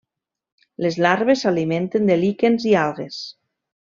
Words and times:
Les 0.85 0.95
larves 1.05 1.43
s'alimenten 1.45 2.09
de 2.13 2.17
líquens 2.25 2.65
i 2.71 2.77
algues. 2.89 3.21